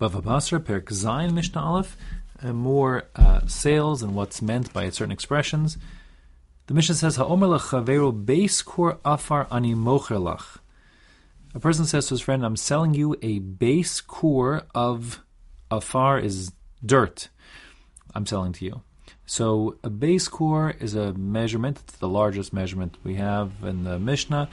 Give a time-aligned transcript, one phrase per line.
[0.00, 1.96] Bava Basra, Perek Zayin, Mishnah Aleph,
[2.42, 5.78] uh, more uh, sales and what's meant by certain expressions.
[6.66, 10.58] The Mishnah says, Ha'omer lechaveru beis kor afar ani mocher lach.
[11.54, 15.22] A person says to his friend, I'm selling you a base core of
[15.70, 16.52] afar is
[16.84, 17.28] dirt.
[18.14, 18.82] I'm selling to you.
[19.24, 21.78] So a base core is a measurement.
[21.84, 24.50] It's the largest measurement we have in the Mishnah.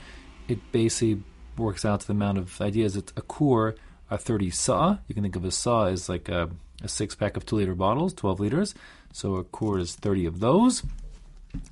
[0.48, 1.22] It basically
[1.58, 2.96] works out to the amount of ideas.
[2.96, 3.74] It's a core,
[4.10, 4.98] a 30 saw.
[5.08, 6.50] You can think of a saw as like a,
[6.82, 8.74] a six pack of two liter bottles, 12 liters.
[9.12, 10.82] So a core is 30 of those,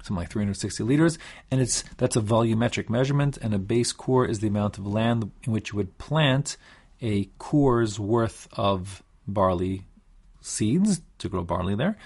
[0.03, 1.19] something like 360 liters.
[1.51, 3.37] And it's that's a volumetric measurement.
[3.37, 6.57] And a base core is the amount of land in which you would plant
[7.01, 9.87] a core's worth of barley
[10.41, 11.97] seeds to grow barley there.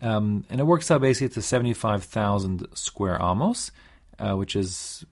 [0.00, 3.70] Um, and it works out basically to 75,000 square amos,
[4.18, 5.04] uh, which is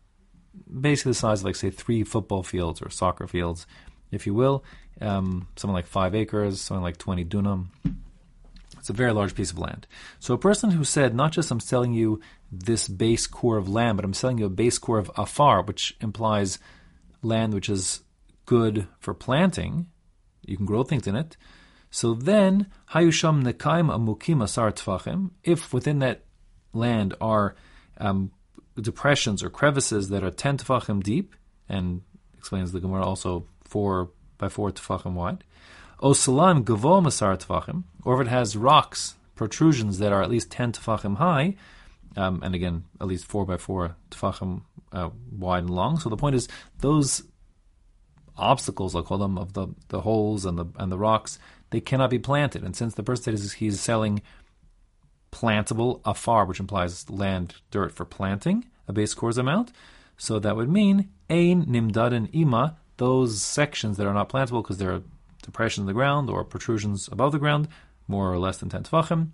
[0.80, 3.66] basically the size of, like, say, three football fields or soccer fields,
[4.12, 4.64] if you will.
[5.00, 7.66] Um, something like five acres, something like 20 dunam.
[8.78, 9.86] It's a very large piece of land.
[10.20, 13.96] So a person who said, not just I'm selling you this base core of land,
[13.96, 16.58] but I'm selling you a base core of afar, which implies
[17.22, 18.02] land which is
[18.44, 19.86] good for planting,
[20.44, 21.36] you can grow things in it.
[21.90, 26.24] So then, Hayusham Nekaim Amukim Asar Tfachim, if within that
[26.72, 27.54] land are
[27.98, 28.32] um,
[28.80, 31.36] depressions or crevices that are 10 Tfachim deep,
[31.68, 32.02] and
[32.42, 35.44] explains the Gemara also 4 by 4 Tfachim wide,
[36.00, 40.50] O Salam Gavo Asar Tfachim, or if it has rocks, protrusions that are at least
[40.50, 41.54] 10 Tfachim high,
[42.16, 46.00] um, and again, at least 4 by 4 Tfachim uh, wide and long.
[46.00, 46.48] So the point is,
[46.80, 47.22] those
[48.36, 51.38] obstacles, I'll call them, of the, the holes and the and the rocks,
[51.70, 52.64] they cannot be planted.
[52.64, 54.20] And since the person says he's selling
[55.30, 59.70] plantable afar, which implies land, dirt for planting, a base course amount,
[60.22, 64.92] so that would mean ein nimdaden ima, those sections that are not plantable because there
[64.92, 65.02] are
[65.42, 67.66] depressions in the ground or protrusions above the ground,
[68.06, 69.30] more or less than 10 tefachim.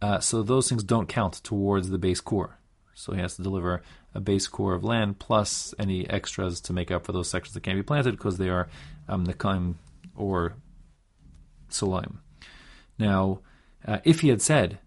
[0.00, 2.58] Uh, so those things don't count towards the base core.
[2.94, 3.80] So he has to deliver
[4.12, 7.62] a base core of land plus any extras to make up for those sections that
[7.62, 8.68] can't be planted because they are
[9.08, 9.76] um, nekaim
[10.16, 10.56] or
[11.70, 12.16] solaim.
[12.98, 13.38] Now,
[13.86, 14.80] uh, if he had said,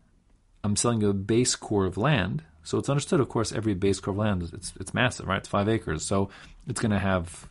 [0.62, 4.00] "I'm selling you a base core of land," so it's understood, of course, every base
[4.00, 5.38] core of land it's it's massive, right?
[5.38, 6.30] It's five acres, so
[6.68, 7.48] it's going to have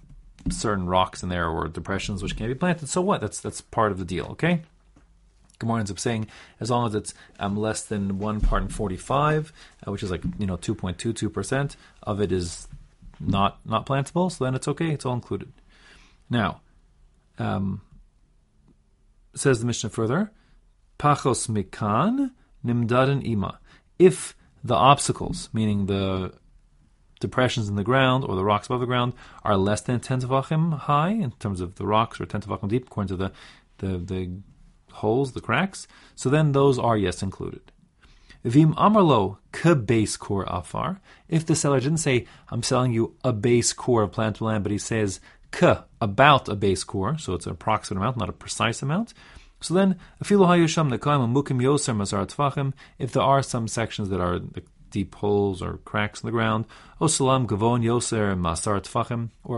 [0.51, 2.89] certain rocks in there or depressions which can't be planted.
[2.89, 3.21] So what?
[3.21, 4.63] That's that's part of the deal, okay?
[5.61, 6.27] Gemara ends up saying
[6.59, 9.53] as long as it's um, less than one part in forty-five,
[9.87, 12.67] uh, which is like you know two point two two percent of it is
[13.21, 14.91] not not plantable, so then it's okay.
[14.91, 15.53] It's all included.
[16.29, 16.61] Now,
[17.39, 17.83] um,
[19.35, 20.33] says the Mishnah further,
[20.99, 22.33] pachos mikan
[22.67, 23.61] nimdaden ima.
[23.97, 26.33] If the obstacles, meaning the
[27.21, 29.13] depressions in the ground or the rocks above the ground,
[29.45, 32.87] are less than ten tefachim high in terms of the rocks or ten tefachim deep,
[32.87, 33.33] according to the
[33.79, 34.31] the, the
[34.93, 37.73] holes, the cracks, so then those are yes included.
[38.45, 41.01] Vim amarlo ke base core afar.
[41.29, 44.73] If the seller didn't say I'm selling you a base core of plant land, but
[44.73, 45.21] he says
[45.51, 49.15] ke about a base core, so it's an approximate amount, not a precise amount.
[49.65, 49.99] So then.
[50.21, 50.29] If
[53.13, 54.41] there are some sections that are
[54.91, 56.67] deep holes or cracks in the ground,
[57.01, 57.09] or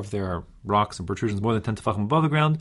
[0.01, 2.59] if there are rocks and protrusions more than ten tefachim above the ground,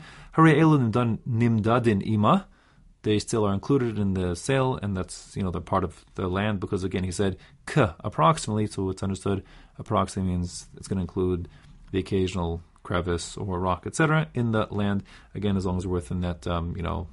[3.02, 6.26] they still are included in the sale, and that's you know they're part of the
[6.26, 7.36] land because again he said
[7.66, 9.44] k approximately, so it's understood
[9.78, 11.48] approximately means it's going to include
[11.92, 14.28] the occasional crevice or rock, etc.
[14.34, 15.04] in the land.
[15.34, 17.06] Again, as long as we're within that um, you know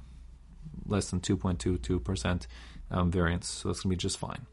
[0.86, 2.46] less than two point two two percent
[2.90, 4.40] um, variance, so that's going to be just fine.